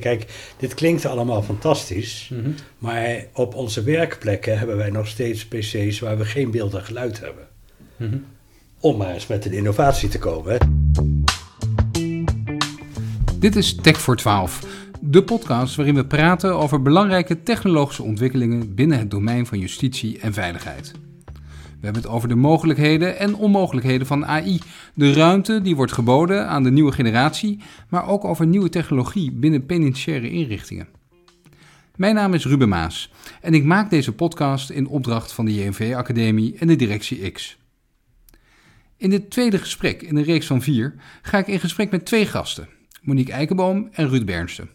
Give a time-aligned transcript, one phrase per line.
[0.00, 2.50] Kijk, dit klinkt allemaal fantastisch, Mhm.
[2.78, 7.20] maar op onze werkplekken hebben wij nog steeds PC's waar we geen beeld en geluid
[7.20, 7.48] hebben.
[7.96, 8.16] Mhm.
[8.80, 10.58] Om maar eens met een innovatie te komen.
[13.38, 14.60] Dit is Tech voor 12,
[15.00, 20.32] de podcast waarin we praten over belangrijke technologische ontwikkelingen binnen het domein van justitie en
[20.32, 20.92] veiligheid.
[21.82, 24.60] We hebben het over de mogelijkheden en onmogelijkheden van AI,
[24.94, 27.58] de ruimte die wordt geboden aan de nieuwe generatie,
[27.88, 30.88] maar ook over nieuwe technologie binnen penitentiaire inrichtingen.
[31.96, 35.92] Mijn naam is Ruben Maas en ik maak deze podcast in opdracht van de JNV
[35.96, 37.58] Academie en de directie X.
[38.96, 42.26] In dit tweede gesprek in een reeks van vier ga ik in gesprek met twee
[42.26, 42.68] gasten,
[43.00, 44.70] Monique Eikenboom en Ruud Bernsten.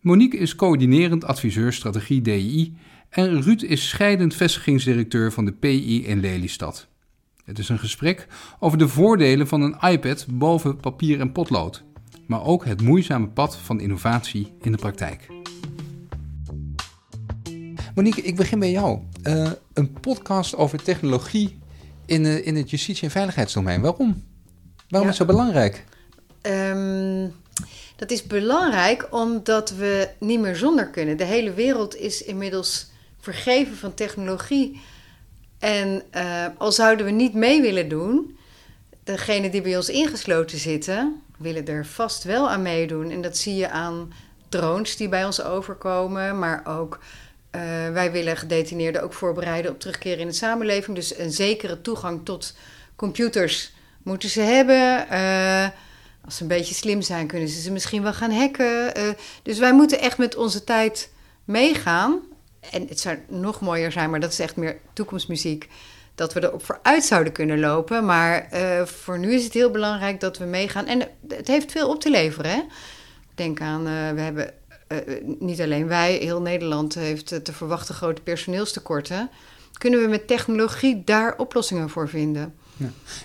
[0.00, 2.76] Monique is coördinerend adviseur strategie DI
[3.16, 6.86] en Ruud is scheidend vestigingsdirecteur van de PI in Lelystad.
[7.44, 8.26] Het is een gesprek
[8.58, 11.82] over de voordelen van een iPad boven papier en potlood,
[12.26, 15.26] maar ook het moeizame pad van innovatie in de praktijk.
[17.94, 18.98] Monique, ik begin bij jou.
[19.22, 21.58] Eh, een podcast over technologie
[22.06, 23.80] in, eh, in het justitie- en veiligheidsdomein.
[23.80, 24.24] Waarom?
[24.88, 25.14] Waarom Ja.
[25.14, 25.84] is het zo belangrijk?
[26.40, 27.28] Ehm,
[27.96, 31.16] dat is belangrijk omdat we niet meer zonder kunnen.
[31.16, 32.94] De hele wereld is inmiddels
[33.32, 34.80] vergeven van technologie.
[35.58, 38.38] En eh, al zouden we niet mee willen doen,
[39.04, 43.10] degenen die bij ons ingesloten zitten, willen er vast wel aan meedoen.
[43.10, 44.12] En dat zie je aan
[44.48, 46.98] drones die bij ons overkomen, maar ook
[47.50, 47.60] eh,
[47.92, 50.96] wij willen gedetineerden ook voorbereiden op terugkeren in de samenleving.
[50.96, 52.56] Dus een zekere toegang tot
[52.96, 55.08] computers moeten ze hebben.
[55.08, 55.68] Eh,
[56.24, 58.92] als ze een beetje slim zijn, kunnen ze ze misschien wel gaan hacken.
[59.42, 61.10] Dus wij moeten echt met onze tijd
[61.44, 62.20] meegaan.
[62.70, 65.68] En het zou nog mooier zijn, maar dat is echt meer toekomstmuziek.
[66.14, 68.04] Dat we erop vooruit zouden kunnen lopen.
[68.04, 70.86] Maar eh, voor nu is het heel belangrijk dat we meegaan.
[70.86, 72.50] En het heeft veel op te leveren.
[72.50, 72.62] Hè?
[73.34, 74.52] Denk aan, eh, we hebben
[74.86, 74.98] eh,
[75.38, 79.30] niet alleen wij, heel Nederland heeft te verwachten grote personeelstekorten.
[79.78, 82.54] Kunnen we met technologie daar oplossingen voor vinden?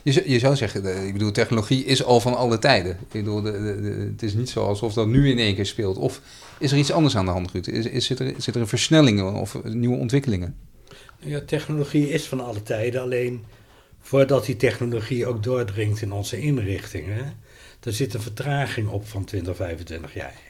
[0.04, 2.92] Je, zou- je zou zeggen, ik bedoel, technologie is al van alle tijden.
[2.92, 5.66] Ik bedoel, de, de- de- het is niet zo alsof dat nu in één keer
[5.66, 5.98] speelt.
[5.98, 6.22] Of
[6.60, 7.68] is er iets anders aan de hand, Ruud?
[7.68, 10.56] Is, is, zit, er, zit er een versnelling of nieuwe ontwikkelingen?
[11.20, 13.44] Ja, technologie is van alle tijden, alleen
[14.00, 17.34] voordat die technologie ook doordringt in onze inrichtingen,
[17.84, 20.42] er zit een vertraging op van 20, 25 jaar.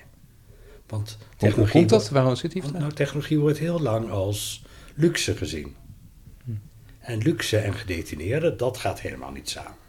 [0.87, 2.09] Want Hoe, hoe technologie, komt dat?
[2.09, 2.81] Waarom zit die vandaag?
[2.81, 4.63] nou, technologie wordt heel lang als
[4.95, 5.75] luxe gezien.
[7.01, 9.79] En luxe en gedetineerden, dat gaat helemaal niet samen.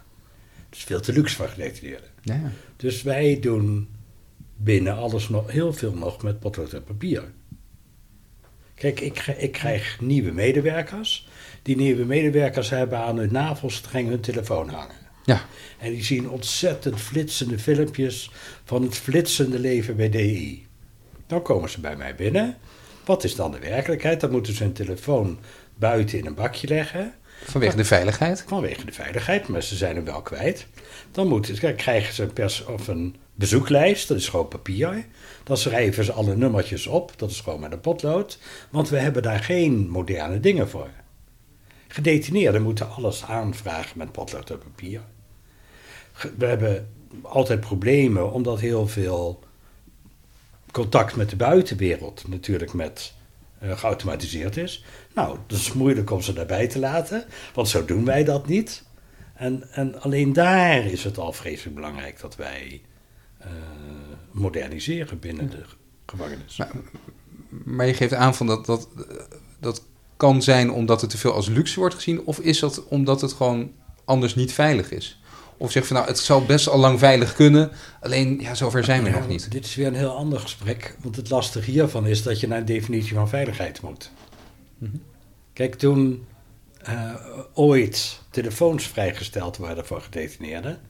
[0.69, 2.09] Het is veel te luxe voor gedetineerden.
[2.23, 2.53] Ja.
[2.77, 3.89] Dus wij doen
[4.57, 7.23] binnen alles nog heel veel nog met potlood en papier.
[8.75, 11.29] Kijk, ik, krijg- ik krijg nieuwe medewerkers.
[11.63, 14.97] Die nieuwe medewerkers hebben aan hun navelstreng hun telefoon hangen.
[15.25, 15.45] ja.
[15.79, 18.31] En die zien ontzettend flitsende filmpjes
[18.65, 20.67] van het flitsende leven bij DI.
[21.27, 22.57] Dan komen ze bij mij binnen.
[23.05, 24.21] Wat is dan de werkelijkheid?
[24.21, 25.39] Dan moeten ze hun telefoon
[25.83, 27.15] buiten in een bakje leggen.
[27.45, 28.45] Vanwege de veiligheid.
[28.47, 30.67] Vanwege de veiligheid, maar ze zijn hem wel kwijt.
[31.11, 35.07] Dan moeten, krijgen ze een, pers, of een bezoeklijst, dat is gewoon papier.
[35.45, 38.39] Dan schrijven ze alle nummertjes op, dat is gewoon met een potlood.
[38.71, 40.89] Want we hebben daar geen moderne dingen voor.
[41.89, 45.01] Gedetineerden moeten alles aanvragen met potlood en papier.
[46.39, 46.89] We hebben
[47.23, 49.41] altijd problemen omdat heel veel
[50.71, 53.15] contact met de buitenwereld natuurlijk met,
[53.63, 54.85] geautomatiseerd is.
[55.15, 57.25] Nou, dat is moeilijk om ze daarbij te laten,
[57.55, 58.85] want zo doen wij dat niet.
[59.35, 62.83] En, en alleen daar is het al vreselijk belangrijk dat wij
[63.39, 63.49] eh,
[64.31, 65.63] moderniseren binnen de
[66.07, 66.57] gevangenis.
[66.57, 66.71] Maar,
[67.49, 68.89] maar je geeft aan van dat, dat
[69.63, 69.83] dat
[70.17, 72.25] kan zijn omdat het te veel als luxe wordt gezien.
[72.25, 73.73] Of is dat omdat het gewoon
[74.05, 75.22] anders niet veilig is?
[75.63, 77.71] Of zeg van nou, het zal best al lang veilig kunnen.
[78.01, 79.51] Alleen, ja, zover zijn we Ja, nog niet.
[79.51, 82.59] Dit is weer een heel ander gesprek, want het lastige hiervan is dat je naar
[82.59, 84.11] een definitie van veiligheid moet.
[84.79, 84.97] Mhm.
[85.53, 86.27] Kijk, toen
[86.83, 87.15] eh,
[87.55, 90.81] ooit telefoons vrijgesteld werden voor gedetineerden,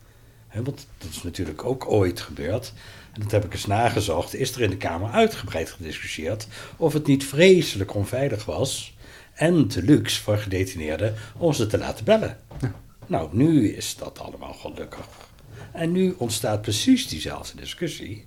[0.49, 2.73] hè, want dat is natuurlijk ook ooit gebeurd,
[3.13, 6.47] en dat heb ik eens nagezocht, is er in de Kamer uitgebreid gediscussieerd
[6.77, 8.97] of het niet vreselijk onveilig was
[9.35, 12.39] en te luxe voor gedetineerden om ze te laten bellen.
[13.13, 15.07] Nou, nu is dat allemaal gelukkig.
[15.73, 18.25] En nu ontstaat precies diezelfde discussie.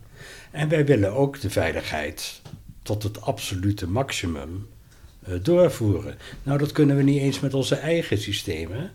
[0.51, 2.41] En wij willen ook de veiligheid
[2.83, 4.67] tot het absolute maximum
[5.23, 6.17] eh, doorvoeren.
[6.43, 8.91] Nou, dat kunnen we niet eens met onze eigen systemen.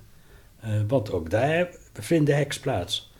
[0.60, 3.12] eh, want ook daar vinden hacks plaats.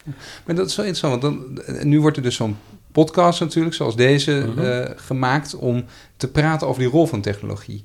[0.45, 2.57] Maar dat is wel interessant, want dan, en nu wordt er dus zo'n
[2.93, 4.59] podcast natuurlijk, zoals deze, Mhm.
[4.59, 5.85] eh, gemaakt om
[6.17, 7.85] te praten over die rol van technologie.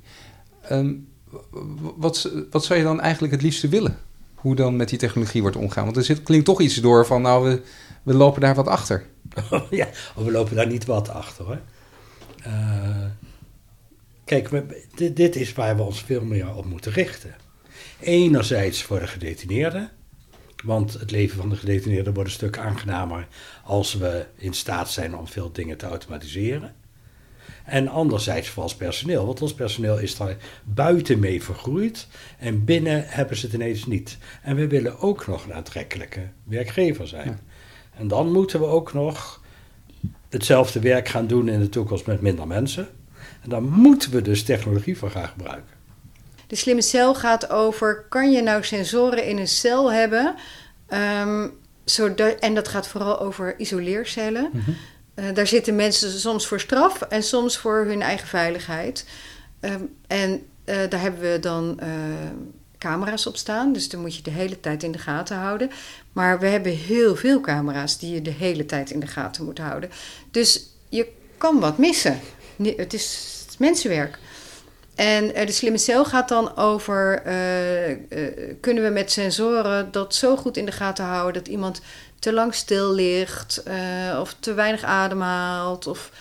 [0.62, 0.94] Ehm,
[1.96, 3.98] wat, wat zou je dan eigenlijk het liefste willen?
[4.46, 5.84] Hoe dan met die technologie wordt omgaan?
[5.84, 7.62] Want er zit, klinkt toch iets door van, nou, we,
[8.04, 9.06] we lopen daar wat achter.
[9.70, 11.60] ja, we lopen daar niet wat achter hoor.
[12.48, 13.06] Uh,
[14.26, 14.50] kijk,
[14.96, 17.36] dit, dit, is waar we ons veel meer op moeten richten.
[18.00, 19.92] Enerzijds voor de gedetineerden.
[20.64, 23.28] Want het leven van de gedetineerden wordt een stuk aangenamer
[23.64, 26.76] als we in staat zijn om veel dingen te automatiseren.
[27.66, 32.08] En anderzijds voor ons personeel, want ons personeel is daar buiten mee vergroeid
[32.40, 34.18] en binnen hebben ze het ineens niet.
[34.42, 37.40] En we willen ook nog een aantrekkelijke werkgever zijn.
[37.98, 39.42] En dan moeten we ook nog
[40.30, 42.88] hetzelfde werk gaan doen in de toekomst met minder mensen.
[43.42, 45.74] En daar moeten we dus technologie voor gaan gebruiken.
[46.48, 50.36] De slimme cel gaat over: kan je nou sensoren in een cel hebben?
[50.90, 51.52] Um,
[51.86, 54.50] zodat, en dat gaat vooral over isoleercellen.
[54.54, 54.72] Mhm.
[55.16, 59.06] Eh, daar zitten mensen soms voor straf en soms voor hun eigen veiligheid.
[59.60, 60.32] Ehm, en
[60.66, 61.88] uh, daar hebben we dan uh,
[62.78, 63.74] camera's op staan.
[63.74, 65.70] Dus dan moet je de hele tijd in de gaten houden.
[66.14, 69.58] Maar we hebben heel veel camera's die je de hele tijd in de gaten moet
[69.58, 69.90] houden.
[70.32, 71.08] Dus je
[71.38, 72.20] kan wat missen.
[72.64, 74.20] Het is mensenwerk.
[74.96, 77.22] En de slimme cel gaat dan over:
[78.62, 81.82] kunnen we met sensoren dat zo goed in de gaten houden dat iemand
[82.20, 85.88] te lang stil ligt uh, of te weinig ademhaalt.
[85.88, 86.12] Of,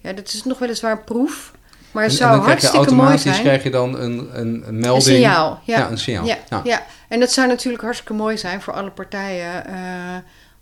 [0.00, 1.52] ja, dat is nog weliswaar een proef.
[1.90, 3.40] Maar het zou hartstikke mooi zijn.
[3.42, 5.06] krijg je dan een, een, een melding.
[5.06, 5.78] Een signaal, ja.
[5.78, 6.24] ja een signaal.
[6.24, 6.60] Ja, ja.
[6.64, 9.64] ja, en dat zou natuurlijk hartstikke mooi zijn voor alle partijen.
[9.70, 10.16] Uh,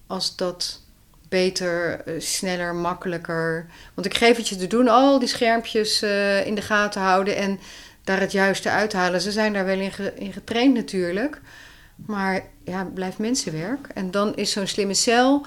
[0.06, 0.80] als dat
[1.28, 3.66] beter, uh, sneller, makkelijker.
[3.94, 7.36] Want ik geef het je te doen, al die schermpjes uh, in de gaten houden
[7.36, 7.60] en
[8.04, 9.20] daar het juiste uithalen.
[9.20, 11.40] Ze zijn daar wel in, in getraind natuurlijk.
[12.06, 13.86] Maar ja, het blijft mensenwerk.
[13.94, 15.46] En dan is zo'n slimme cel.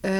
[0.00, 0.12] Uh,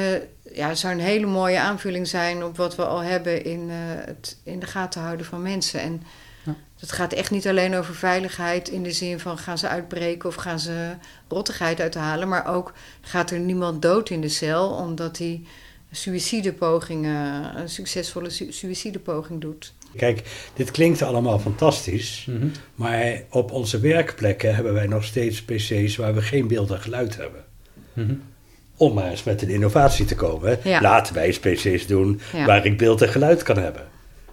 [0.53, 4.59] ja, zou een hele mooie aanvulling zijn op wat we al hebben in het in
[4.59, 5.79] de gaten houden van mensen.
[5.79, 6.03] En
[6.43, 6.55] ja.
[6.79, 10.35] het gaat echt niet alleen over veiligheid in de zin van gaan ze uitbreken of
[10.35, 10.95] gaan ze
[11.27, 12.27] rottigheid uithalen.
[12.27, 15.41] Maar ook gaat er niemand dood in de cel omdat hij
[15.91, 19.73] suïcidepogingen, een succesvolle su suïcidepoging doet.
[19.95, 22.51] Kijk, dit klinkt allemaal fantastisch, mm -hmm.
[22.75, 27.17] maar op onze werkplekken hebben wij nog steeds PC's waar we geen beeld en geluid
[27.17, 27.43] hebben.
[27.93, 28.21] Mm -hmm.
[28.77, 30.59] Om maar eens met een innovatie te komen.
[30.63, 30.81] Ja.
[30.81, 32.45] Laten wij eens PC's doen ja.
[32.45, 33.87] waar ik beeld en geluid kan hebben.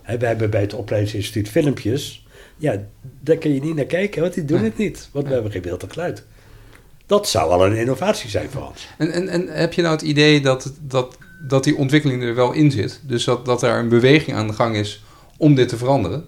[0.07, 2.27] We hebben bij het opleidingsinstituut filmpjes.
[2.57, 2.83] Ja,
[3.21, 5.09] daar kun je niet naar kijken, want die doen het niet.
[5.13, 6.25] Want we hebben geen beeld en geluid.
[7.07, 8.89] Dat zou al een innovatie zijn voor ons.
[8.99, 11.19] En, en, en heb je nou het idee dat, dat,
[11.49, 13.01] dat die ontwikkeling er wel in zit?
[13.03, 15.05] Dus dat, dat er een beweging aan de gang is
[15.37, 16.19] om dit te veranderen?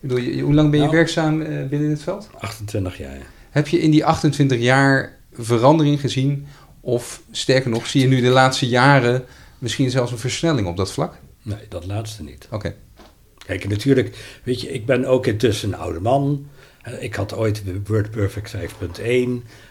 [0.00, 2.28] Ik bedoel, je, hoe lang ben je nou, werkzaam uh, binnen dit veld?
[2.38, 3.14] 28 jaar.
[3.14, 3.22] Ja.
[3.50, 6.46] Heb je in die 28 jaar verandering gezien?
[6.80, 9.24] Of sterker nog, zie je nu de laatste jaren
[9.58, 11.18] misschien zelfs een versnelling op dat vlak?
[11.42, 12.44] Nee, dat laatste niet.
[12.44, 12.54] Oké.
[12.54, 12.74] Okay.
[13.58, 16.46] Kijk, natuurlijk, weet je, ik ben ook intussen een oude man.
[16.98, 18.60] Ik had ooit WordPerfect 5.1,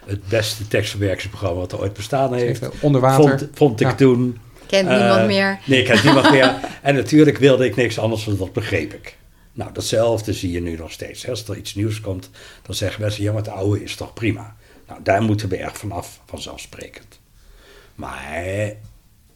[0.06, 2.68] het beste tekstverwerkingsprogramma wat er ooit bestaan heeft.
[2.80, 3.38] Onder water.
[3.38, 3.94] Vond, vond ik ja.
[3.94, 4.38] toen.
[4.66, 5.58] Kent uh, niemand meer.
[5.64, 6.54] Nee, ik ken niemand meer.
[6.82, 9.16] En natuurlijk wilde ik niks anders, want dat begreep ik.
[9.52, 11.28] Nou, datzelfde zie je nu nog steeds.
[11.28, 12.30] Als er iets nieuws komt,
[12.62, 14.56] dan zeggen mensen, ja, maar het oude is toch prima.
[14.88, 17.20] Nou, daar moeten we erg vanaf, vanzelfsprekend.
[17.94, 18.74] Maar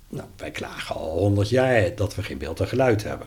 [0.09, 3.27] nou, wij klagen al honderd jaar dat we geen beeld en geluid hebben.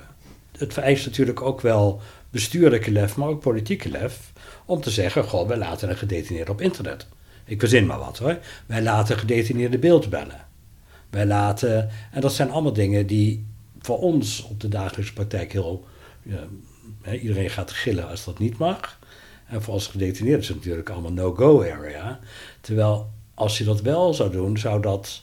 [0.59, 4.31] Het vereist natuurlijk ook wel bestuurlijke lef, maar ook politieke lef,
[4.65, 7.07] om te zeggen, goh, wij laten een gedetineerde op internet.
[7.45, 8.37] Ik verzin maar wat hoor.
[8.65, 10.47] Wij laten gedetineerde beeld bellen.
[11.09, 13.45] Wij laten, en dat zijn allemaal dingen die
[13.79, 15.87] voor ons op de dagelijkse praktijk heel.
[17.21, 18.99] Iedereen gaat gillen als dat niet mag.
[19.47, 22.19] En voor ons gedetineerden is het natuurlijk allemaal no-go area.
[22.61, 25.21] Terwijl als je dat wel zou doen, zou dat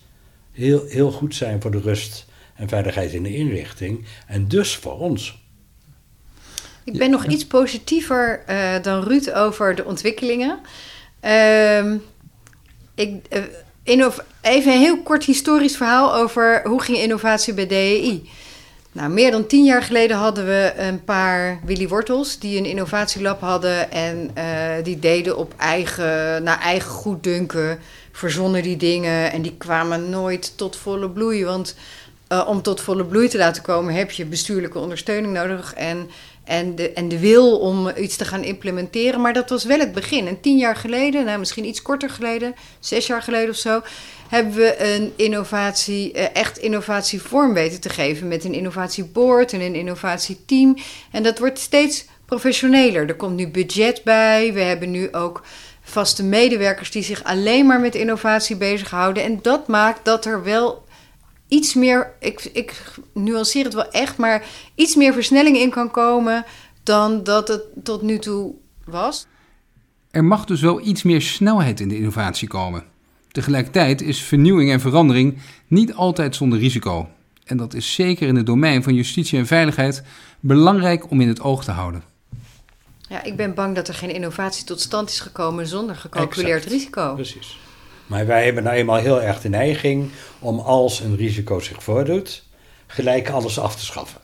[0.52, 4.04] heel, heel goed zijn voor de rust en veiligheid in de inrichting.
[4.26, 5.44] En dus voor ons.
[6.84, 10.58] Ik ben nog iets positiever uh, dan Ruud over de ontwikkelingen.
[11.24, 11.92] Uh,
[12.94, 13.20] ik,
[13.84, 14.06] uh,
[14.40, 18.28] even een heel kort historisch verhaal over hoe ging innovatie bij DEI.
[18.92, 23.40] Nou, meer dan tien jaar geleden hadden we een paar Willy Wortels die een innovatielab
[23.40, 24.44] hadden en uh,
[24.82, 27.78] die deden op eigen, naar eigen goeddunken,
[28.12, 31.44] verzonnen die dingen en die kwamen nooit tot volle bloei.
[31.44, 31.74] Want
[32.28, 36.10] uh, om tot volle bloei te laten komen heb je bestuurlijke ondersteuning nodig en,
[36.44, 39.20] en, de, en de wil om iets te gaan implementeren.
[39.20, 40.26] Maar dat was wel het begin.
[40.26, 43.82] En tien jaar geleden, nou misschien iets korter geleden, zes jaar geleden of zo,
[44.28, 49.60] hebben we een innovatie, uh, echt innovatie vorm weten te geven met een innovatieboard en
[49.60, 50.76] een innovatieteam.
[51.10, 53.08] En dat wordt steeds professioneler.
[53.08, 54.52] Er komt nu budget bij.
[54.52, 55.42] We hebben nu ook
[55.82, 59.22] vaste medewerkers die zich alleen maar met innovatie bezighouden.
[59.22, 60.84] En dat maakt dat er wel
[61.48, 62.82] iets meer, ik, ik
[63.14, 66.44] nuanceer het wel echt, maar iets meer versnelling in kan komen
[66.82, 69.26] dan dat het tot nu toe was.
[70.10, 72.84] Er mag dus wel iets meer snelheid in de innovatie komen.
[73.30, 77.08] Tegelijkertijd is vernieuwing en verandering niet altijd zonder risico.
[77.44, 80.02] En dat is zeker in het domein van justitie en veiligheid
[80.40, 82.02] belangrijk om in het oog te houden.
[83.08, 86.72] Ja, ik ben bang dat er geen innovatie tot stand is gekomen zonder gecalculeerd Exact.
[86.72, 87.14] risico.
[87.14, 87.58] Precies.
[88.06, 92.42] Maar wij hebben nou eenmaal heel erg de neiging om als een risico zich voordoet,
[92.86, 94.20] gelijk alles af te schaffen.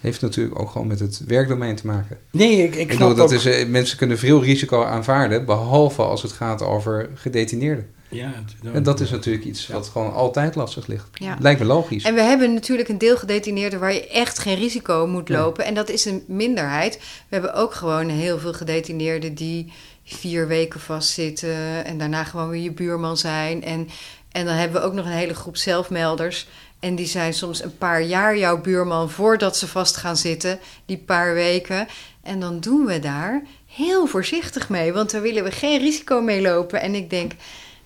[0.00, 2.18] Heeft natuurlijk ook gewoon met het werkdomein te maken.
[2.30, 5.44] Nee, ik, ik Ik snap bedoel, dat ook- is, eh, mensen kunnen veel risico aanvaarden,
[5.44, 7.92] behalve als het gaat over gedetineerden.
[8.08, 8.32] Ja,
[8.72, 11.06] En dat is natuurlijk iets wat gewoon altijd lastig ligt.
[11.12, 11.36] Ja.
[11.40, 12.04] Lijkt me logisch.
[12.04, 15.40] En we hebben natuurlijk een deel gedetineerden waar je echt geen risico moet Ja.
[15.40, 15.64] lopen.
[15.64, 16.96] En dat is een minderheid.
[16.98, 19.72] We hebben ook gewoon heel veel gedetineerden die
[20.04, 23.64] vier weken vastzitten en daarna gewoon weer je buurman zijn.
[23.64, 23.88] En,
[24.32, 26.46] en dan hebben we ook nog een hele groep zelfmelders.
[26.80, 30.98] En die zijn soms een paar jaar jouw buurman voordat ze vast gaan zitten, die
[30.98, 31.86] paar weken.
[32.22, 36.40] En dan doen we daar heel voorzichtig mee, want daar willen we geen risico mee
[36.40, 36.80] lopen.
[36.80, 37.32] En ik denk,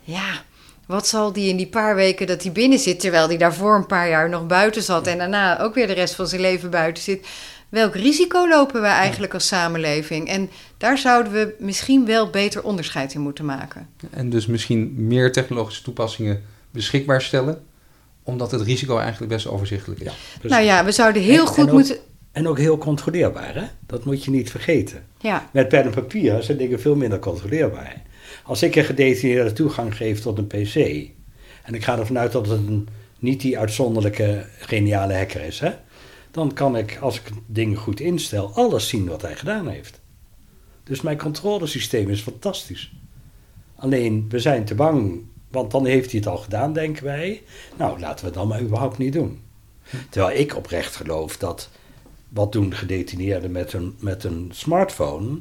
[0.01, 0.43] ja,
[0.87, 3.87] wat zal die in die paar weken dat hij binnen zit, terwijl hij daarvoor een
[3.87, 7.03] paar jaar nog buiten zat en daarna ook weer de rest van zijn leven buiten
[7.03, 7.27] zit.
[7.69, 10.29] Welk risico lopen we eigenlijk als samenleving?
[10.29, 13.89] En daar zouden we misschien wel beter onderscheid in moeten maken.
[14.11, 17.63] En dus misschien meer technologische toepassingen beschikbaar stellen,
[18.23, 20.07] omdat het risico eigenlijk best overzichtelijk is.
[20.43, 20.49] Ja.
[20.49, 21.97] Nou ja, we zouden heel En- goed en ook- moeten.
[22.33, 23.65] En ook heel controleerbaar, hè?
[23.87, 25.05] Dat moet je niet vergeten.
[25.21, 28.03] Ja, Met pen en papier zijn dingen veel minder controleerbaar.
[28.45, 30.75] Als ik een gedetineerde toegang geef tot een PC,
[31.63, 35.71] en ik ga ervan uit dat het een, niet die uitzonderlijke geniale hacker is, hè?
[36.39, 40.01] Dan kan ik, als ik het ding goed instel, alles zien wat hij gedaan heeft.
[40.85, 42.93] Dus mijn controlesysteem is fantastisch.
[43.77, 47.43] Alleen, we zijn te bang, want dan heeft hij het al gedaan, denken wij.
[47.77, 49.41] Nou, laten we het dan maar überhaupt niet doen.
[50.11, 51.71] Terwijl ik oprecht geloof dat
[52.29, 55.39] wat doen gedetineerden met een, met een smartphone?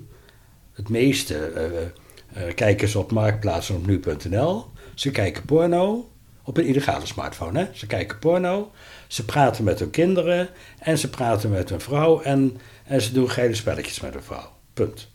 [0.72, 4.66] Het meeste eh, eh, kijken ze op marktplaatsen op nu.nl.
[4.94, 6.10] Ze kijken porno
[6.48, 7.60] op een illegale smartphone.
[7.60, 7.68] Hè?
[7.74, 8.72] Ze kijken porno,
[9.08, 10.50] ze praten met hun kinderen
[10.80, 14.52] en ze praten met hun vrouw en, en ze doen geile spelletjes met hun vrouw.
[14.74, 15.08] Punt.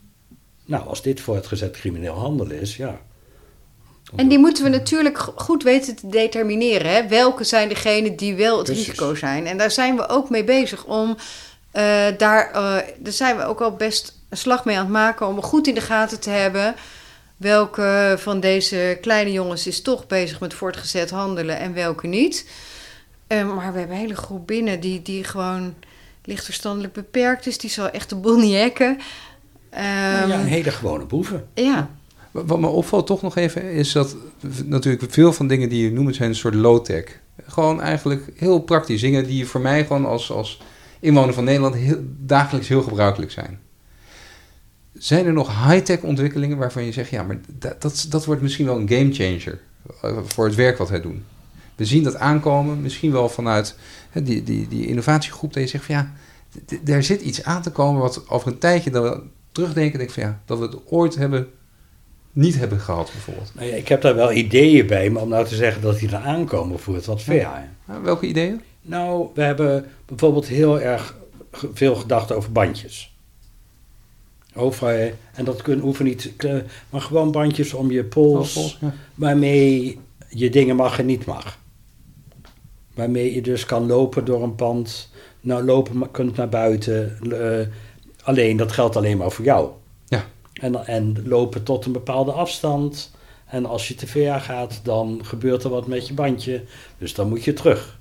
[0.65, 3.01] Nou, als dit voortgezet crimineel handelen is, ja.
[4.17, 6.91] en die moeten we natuurlijk go- goed weten te determineren.
[6.91, 7.09] Hè?
[7.09, 8.87] Welke zijn degenen die wel het Precies.
[8.87, 9.47] risico zijn?
[9.47, 11.17] En daar zijn we ook mee bezig om
[11.71, 15.27] eh, daar, eh, daar zijn we ook al best een slag mee aan het maken
[15.27, 16.75] om goed in de gaten te hebben.
[17.43, 22.49] Welke van deze kleine jongens is toch bezig met voortgezet handelen en welke niet.
[23.27, 25.75] Eh, maar we hebben een hele groep binnen die, die gewoon
[26.25, 27.59] licht verstandelijk beperkt is.
[27.59, 28.99] Die zal echt de boel niet hacken.
[29.71, 31.47] Nou ja, Ehm, een hele gewone boeven.
[31.55, 31.91] ja.
[32.31, 34.17] Wat me opvalt toch nog even is dat
[34.65, 37.05] natuurlijk veel van dingen die je noemt zijn een soort low-tech.
[37.47, 40.61] Gewoon eigenlijk heel praktisch dingen die voor mij gewoon als, als
[41.01, 43.61] inwoner van Nederland heel, dagelijks heel gebruikelijk zijn.
[45.03, 48.67] Zijn er nog high-tech ontwikkelingen waarvan je zegt, ja, maar dat, dat, dat wordt misschien
[48.67, 49.61] wel een gamechanger
[50.03, 51.25] eh, voor het werk wat wij doen?
[51.75, 53.77] We zien dat aankomen, misschien wel vanuit
[54.11, 56.13] hè, die, die, die innovatiegroep, dat je zegt van ja,
[56.67, 59.99] d- d- er zit iets aan te komen wat over een tijdje dat we terugdenken,
[59.99, 61.49] denk ik van ja, dat we het ooit hebben,
[62.33, 63.51] niet hebben gehad bijvoorbeeld.
[63.55, 66.09] Nou ja, ik heb daar wel ideeën bij, maar om nou te zeggen dat die
[66.09, 67.49] er aankomen voert wat ver.
[67.87, 68.61] Nou, welke ideeën?
[68.83, 71.17] Nou, we hebben bijvoorbeeld heel erg
[71.75, 73.12] veel gedacht over bandjes.
[75.35, 76.55] En dat kunnen, hoeven niet, eh,
[76.91, 78.95] maar gewoon bandjes om je pols, Ja.
[79.15, 81.59] waarmee je dingen mag en niet mag.
[82.95, 87.19] Waarmee je dus kan lopen door een pand, nou lopen kunt naar buiten.
[87.31, 87.67] eh,
[88.23, 89.71] alleen, dat geldt alleen maar voor jou.
[90.09, 90.25] Ja.
[90.53, 93.11] En, en lopen tot een bepaalde afstand.
[93.47, 96.65] En als je te ver gaat, dan gebeurt er wat met je bandje.
[96.99, 98.01] Dus dan moet je terug.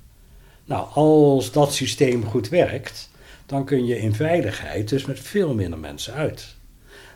[0.64, 3.10] Nou, als dat systeem goed werkt,
[3.52, 6.54] dan kun je in veiligheid dus met veel minder mensen uit.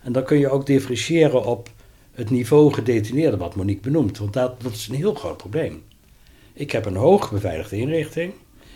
[0.02, 1.70] En dan kun je ook differentiëren op
[2.12, 4.18] het niveau gedetineerde, wat Monique benoemt.
[4.18, 5.84] Want dat, dat is een heel groot probleem.
[6.52, 8.32] Ik heb een hoog beveiligde inrichting.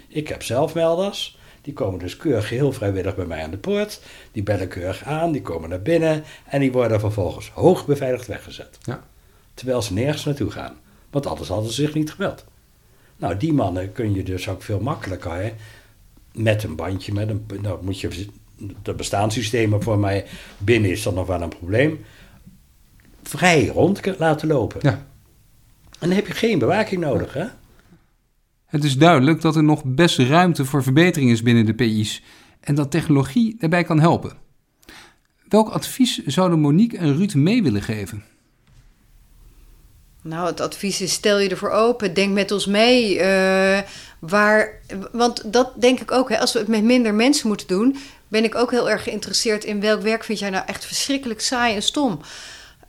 [0.09, 1.39] Ik heb zelfmelders.
[1.63, 4.01] Die komen dus keurig heel vrijwillig bij mij aan de poort.
[4.33, 6.25] Die bellen keurig aan, die komen naar binnen.
[6.47, 8.79] En die worden vervolgens hoog beveiligd weggezet.
[8.83, 9.05] Ja.
[9.55, 10.79] Terwijl ze nergens naartoe gaan.
[11.11, 12.45] Want anders hadden ze zich niet gemeld.
[13.17, 15.53] Nou, die mannen kun je dus ook veel makkelijker hè,
[16.33, 18.27] met een bandje, met een, nou moet je,
[18.83, 20.27] de bestaanssystemen voor mij
[20.59, 22.05] binnen is dat nog wel een probleem,
[23.23, 24.81] vrij rond laten lopen.
[24.83, 25.07] Ja.
[25.99, 27.45] En dan heb je geen bewaking nodig, hè?
[28.67, 32.23] Het is duidelijk dat er nog best ruimte voor verbetering is binnen de PI's
[32.61, 34.33] en dat technologie daarbij kan helpen.
[35.49, 38.25] Welk advies zouden Monique en Ruud mee willen geven?
[40.23, 43.19] Nou, het advies is: stel je ervoor open, denk met ons mee.
[43.19, 43.83] eh,
[44.21, 44.81] waar,
[45.13, 47.97] want dat denk ik ook, hè, als we het met minder mensen moeten doen,
[48.29, 51.75] ben ik ook heel erg geïnteresseerd in welk werk vind jij nou echt verschrikkelijk saai
[51.75, 52.21] en stom.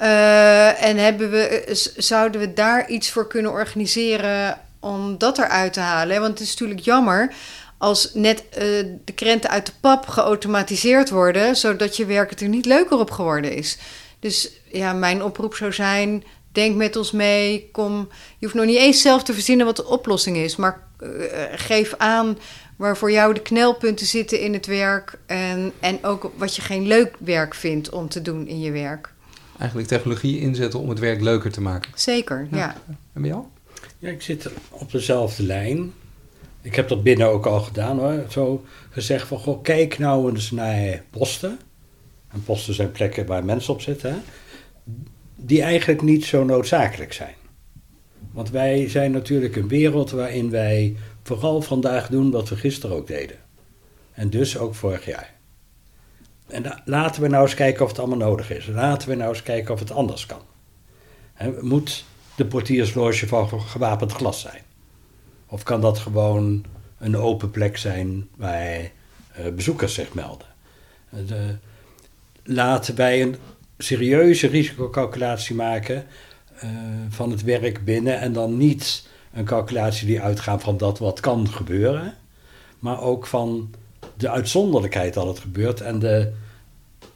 [0.01, 1.63] Uh, en hebben we,
[1.97, 6.21] zouden we daar iets voor kunnen organiseren om dat eruit te halen?
[6.21, 7.33] Want het is natuurlijk jammer
[7.77, 8.57] als net uh,
[9.05, 13.55] de krenten uit de pap geautomatiseerd worden, zodat je werk er niet leuker op geworden
[13.55, 13.77] is.
[14.19, 17.69] Dus ja, mijn oproep zou zijn: denk met ons mee.
[17.71, 21.09] Kom, je hoeft nog niet eens zelf te verzinnen wat de oplossing is, maar uh,
[21.55, 22.37] geef aan
[22.75, 26.87] waar voor jou de knelpunten zitten in het werk en, en ook wat je geen
[26.87, 29.13] leuk werk vindt om te doen in je werk.
[29.57, 31.91] Eigenlijk technologie inzetten om het werk leuker te maken.
[31.95, 32.57] Zeker, ja.
[32.57, 32.75] ja.
[33.13, 33.43] En bij jou?
[33.99, 35.93] Ja, ik zit op dezelfde lijn.
[36.61, 38.25] Ik heb dat binnen ook al gedaan hoor.
[38.29, 41.59] Zo gezegd van, goh, kijk nou eens naar posten.
[42.31, 44.23] En posten zijn plekken waar mensen op zitten.
[45.43, 47.35] Die eigenlijk niet zo noodzakelijk zijn.
[48.31, 53.07] Want wij zijn natuurlijk een wereld waarin wij vooral vandaag doen wat we gisteren ook
[53.07, 53.37] deden.
[54.11, 55.33] En dus ook vorig jaar.
[56.47, 58.67] En laten we nou eens kijken of het allemaal nodig is.
[58.67, 60.41] Laten we nou eens kijken of het anders kan.
[61.61, 62.05] moet
[62.35, 64.61] de portiersloge van gewapend glas zijn?
[65.47, 66.65] Of kan dat gewoon
[66.97, 68.91] een open plek zijn waar
[69.31, 70.47] eh, bezoekers zich melden?
[71.09, 71.55] De,
[72.43, 73.35] laten wij een
[73.83, 76.05] serieuze risicocalculatie maken
[76.63, 76.69] uh,
[77.09, 81.49] van het werk binnen en dan niet een calculatie die uitgaat van dat wat kan
[81.49, 82.17] gebeuren,
[82.79, 83.73] maar ook van
[84.17, 86.31] de uitzonderlijkheid dat het gebeurt en de,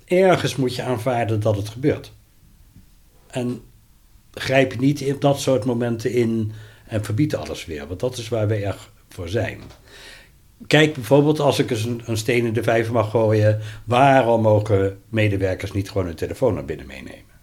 [0.06, 2.12] ergens moet je aanvaarden dat het gebeurt.
[3.28, 3.62] En
[4.32, 6.52] grijp niet in dat soort momenten in
[6.88, 9.62] en verbied alles weer, want dat is waar we er voor zijn.
[10.68, 15.02] Kijk bijvoorbeeld, als ik eens een, een steen in de vijver mag gooien, waarom mogen
[15.10, 17.34] medewerkers niet gewoon hun telefoon naar binnen meenemen?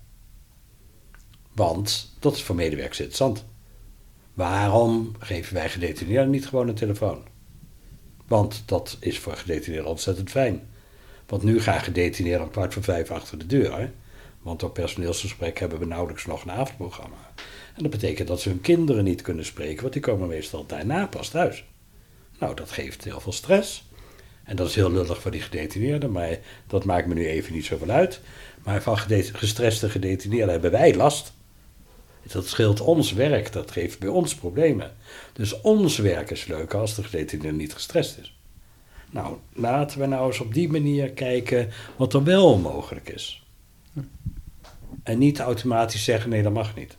[1.55, 3.45] Want dat is voor medewerkers interessant.
[4.35, 7.23] Waarom geven wij gedetineerden niet gewoon een telefoon?
[8.27, 10.69] Want dat is voor gedetineerden ontzettend fijn.
[11.27, 13.79] Want nu gaan gedetineerden kwart voor vijf achter de deur.
[13.79, 13.91] Hè?
[14.43, 17.33] Want op personeelsgesprek hebben we nauwelijks nog een avondprogramma.
[17.77, 21.07] En dat betekent dat ze hun kinderen niet kunnen spreken, want die komen meestal daarna
[21.07, 21.65] pas thuis.
[22.43, 23.85] Nou, dat geeft heel veel stress.
[24.45, 27.65] En dat is heel lullig voor die gedetineerden, maar dat maakt me nu even niet
[27.65, 28.21] zoveel uit.
[28.65, 28.99] Maar van
[29.33, 31.33] gestreste gedetineerden hebben wij last.
[32.23, 34.93] Dat scheelt ons werk, dat geeft bij ons problemen.
[35.33, 38.37] Dus ons werk is leuker als de gedetineerde niet gestrest is.
[39.11, 43.45] Nou, laten we nou eens op die manier kijken wat er wel mogelijk is.
[45.03, 46.97] En niet automatisch zeggen: nee, dat mag niet.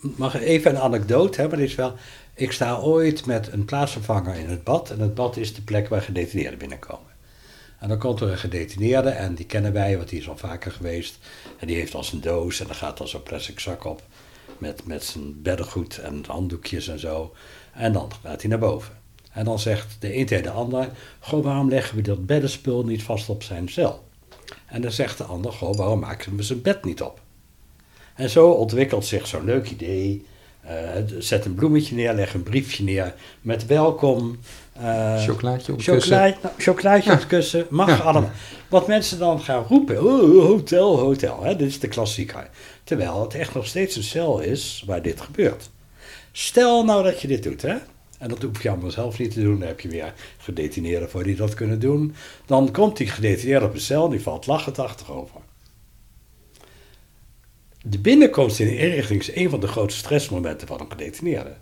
[0.00, 1.96] Mag even een anekdote hebben, is wel.
[2.40, 4.90] Ik sta ooit met een plaatsvervanger in het bad.
[4.90, 7.10] En het bad is de plek waar gedetineerden binnenkomen.
[7.78, 10.72] En dan komt er een gedetineerde en die kennen wij, want die is al vaker
[10.72, 11.18] geweest.
[11.58, 14.02] En die heeft al zijn doos en dan gaat al zo'n plastic zak op
[14.58, 17.34] met, met zijn beddengoed en handdoekjes en zo.
[17.72, 18.98] En dan gaat hij naar boven.
[19.32, 23.02] En dan zegt de een tegen de ander: Goh, waarom leggen we dat beddenspul niet
[23.02, 24.08] vast op zijn cel?
[24.66, 27.20] En dan zegt de ander: Goh, waarom maken we zijn bed niet op?
[28.14, 30.26] En zo ontwikkelt zich zo'n leuk idee.
[30.64, 30.70] Uh,
[31.18, 34.38] zet een bloemetje neer, leg een briefje neer met welkom.
[34.80, 36.18] Uh, chocolaatje op het kussen.
[36.18, 38.30] Nou, chocolaatje op het kussen, mag allemaal.
[38.68, 41.42] Wat mensen dan gaan roepen, oh, hotel, hotel.
[41.42, 41.56] Hè?
[41.56, 42.48] Dit is de klassieker.
[42.84, 45.70] Terwijl het echt nog steeds een cel is waar dit gebeurt.
[46.32, 47.76] Stel nou dat je dit doet, hè?
[48.18, 49.58] En dat hoef je allemaal zelf niet te doen.
[49.58, 52.14] Dan heb je weer gedetineerden voor die dat kunnen doen.
[52.46, 55.40] Dan komt die gedetineerde op een cel die valt lachend achterover.
[57.82, 61.54] De binnenkomst in een inrichting is een van de grootste stressmomenten van een gedetineerde.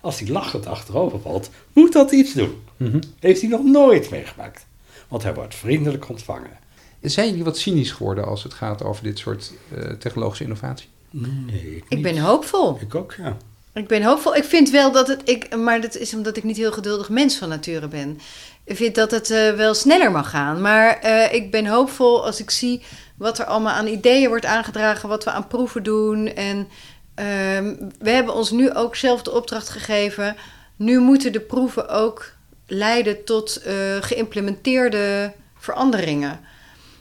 [0.00, 2.62] Als hij lachend achterover valt, moet dat iets doen.
[2.76, 4.66] Mm Heeft hij nog nooit meegemaakt.
[5.08, 6.58] Want hij wordt vriendelijk ontvangen.
[7.00, 10.88] Zijn jullie wat cynisch geworden als het gaat over dit soort uh, technologische innovatie?
[11.10, 12.78] Nee, ik, ik ben hoopvol.
[12.80, 13.36] Ik ook, ja.
[13.74, 14.36] Ik ben hoopvol.
[14.36, 15.20] Ik vind wel dat het.
[15.24, 18.18] Ik, maar dat is omdat ik niet heel geduldig mens van nature ben.
[18.64, 20.60] Ik vind dat het uh, wel sneller mag gaan.
[20.60, 22.82] Maar uh, ik ben hoopvol als ik zie
[23.18, 26.26] wat er allemaal aan ideeën wordt aangedragen, wat we aan proeven doen.
[26.26, 30.36] En uh, we hebben ons nu ook zelf de opdracht gegeven.
[30.76, 32.32] Nu moeten de proeven ook
[32.66, 36.40] leiden tot uh, geïmplementeerde veranderingen.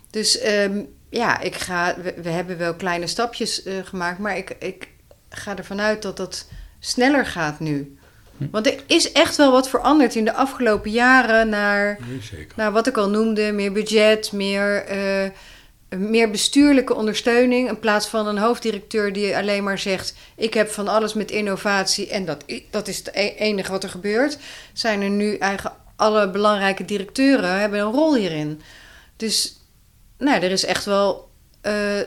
[0.09, 4.55] Dus ehm, ja, ik ga, we, we, hebben wel kleine stapjes uh, gemaakt, maar ik,
[4.59, 4.87] ik
[5.29, 6.47] ga ervan uit dat dat
[6.79, 7.97] sneller gaat nu.
[8.37, 8.47] Hm.
[8.51, 12.87] Want er is echt wel wat veranderd in de afgelopen jaren naar, nee, naar wat
[12.87, 15.29] ik al noemde: meer budget, meer, uh,
[15.89, 17.69] meer bestuurlijke ondersteuning.
[17.69, 22.09] In plaats van een hoofddirecteur die alleen maar zegt: Ik heb van alles met innovatie
[22.09, 24.37] en dat, dat is het e-, enige wat er gebeurt.
[24.73, 28.61] Zijn er nu eigenlijk alle belangrijke directeuren hebben een rol hierin.
[29.15, 29.59] Dus
[30.17, 31.29] nou, er is echt wel.
[31.63, 31.99] Uh,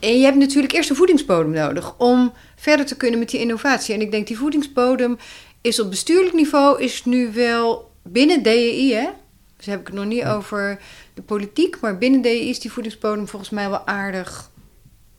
[0.00, 3.94] en je hebt natuurlijk eerst een voedingsbodem nodig om verder te kunnen met die innovatie.
[3.94, 5.18] En ik denk die voedingsbodem
[5.60, 9.08] is op bestuurlijk niveau is nu wel binnen DEI, hè?
[9.56, 10.78] Dus heb ik het nog niet over
[11.14, 14.50] de politiek, maar binnen DEI is die voedingsbodem volgens mij wel aardig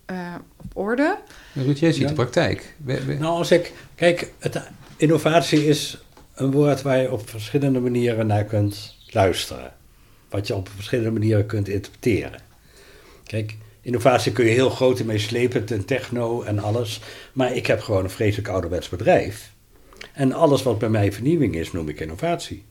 [0.06, 1.18] eh, op orde.
[1.54, 2.08] Ruud, jij ziet Ja.
[2.08, 2.76] de praktijk.
[2.84, 3.74] We- we- Nou, als ik.
[3.96, 4.62] Kijk, het,
[4.98, 5.98] innovatie is
[6.36, 9.74] een woord waar je op verschillende manieren naar kunt luisteren.
[10.30, 12.40] Wat je op verschillende manieren kunt interpreteren.
[13.24, 17.00] Kijk, innovatie kun je heel groot mee slepen, en techno en alles.
[17.34, 19.52] Maar ik heb gewoon een vreselijk ouderwets bedrijf.
[20.14, 22.64] En alles wat bij mij vernieuwing is, noem ik innovatie.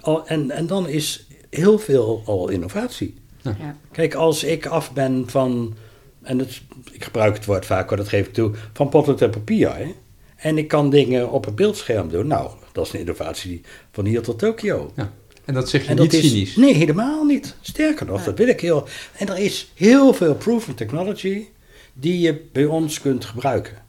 [0.00, 3.14] Al, en, en dan is heel veel al innovatie.
[3.42, 3.76] Ja.
[3.92, 5.74] Kijk, als ik af ben van,
[6.22, 6.60] en het,
[6.92, 9.76] ik gebruik het woord vaak, dat geef ik toe, van potlood en papier.
[9.76, 9.94] Hè?
[10.36, 12.26] En ik kan dingen op een beeldscherm doen.
[12.26, 13.60] Nou, dat is een innovatie
[13.92, 14.92] van hier tot Tokio.
[14.96, 15.12] Ja.
[15.44, 16.56] En dat zeg je niet is, cynisch.
[16.56, 17.56] Nee, helemaal niet.
[17.60, 18.88] Sterker nog, dat wil ik heel.
[19.16, 21.46] En er is heel veel proven technology
[21.92, 23.82] die je bij ons kunt gebruiken.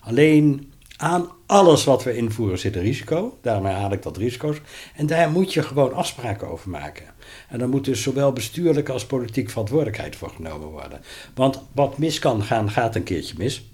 [0.00, 0.71] Alleen
[1.02, 3.38] aan alles wat we invoeren zit een risico.
[3.40, 4.56] Daarmee haal ik dat risico's.
[4.94, 7.04] En daar moet je gewoon afspraken over maken.
[7.48, 11.00] En dan moet dus zowel bestuurlijk als politiek verantwoordelijkheid voor genomen worden.
[11.34, 13.70] Want wat mis kan gaan, gaat een keertje mis.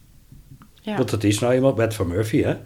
[0.81, 0.97] Ja.
[0.97, 2.57] Want dat is nou eenmaal wet van Murphy, hè?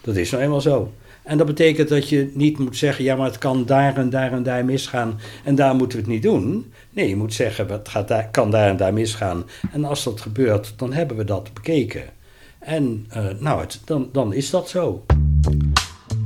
[0.00, 0.92] Dat is nou eenmaal zo.
[1.22, 4.32] En dat betekent dat je niet moet zeggen, ja, maar het kan daar en daar
[4.32, 6.72] en daar misgaan en daar moeten we het niet doen.
[6.90, 9.44] Nee, je moet zeggen, het gaat daar, kan daar en daar misgaan.
[9.72, 12.16] En als dat gebeurt, dan hebben we dat bekeken.
[12.58, 15.04] En eh, nou, dan, dan is dat zo.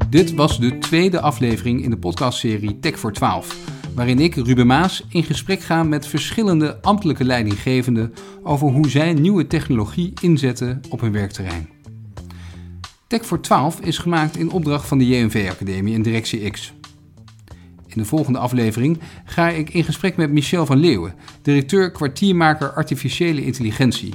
[0.09, 3.57] Dit was de tweede aflevering in de podcastserie Tech voor 12,
[3.95, 9.47] waarin ik, Ruben Maas, in gesprek ga met verschillende ambtelijke leidinggevenden over hoe zij nieuwe
[9.47, 11.69] technologie inzetten op hun werkterrein.
[13.07, 16.73] Tech voor 12 is gemaakt in opdracht van de JNV-academie en Directie X.
[17.87, 23.45] In de volgende aflevering ga ik in gesprek met Michel van Leeuwen, directeur kwartiermaker artificiële
[23.45, 24.15] intelligentie.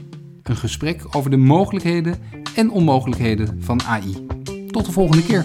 [0.49, 2.15] Een gesprek over de mogelijkheden
[2.55, 4.25] en onmogelijkheden van AI.
[4.67, 5.43] Tot de volgende keer.